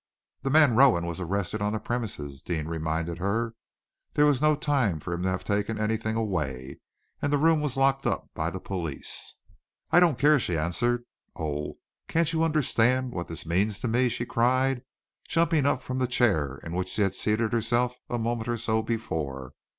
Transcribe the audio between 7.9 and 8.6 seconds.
up by the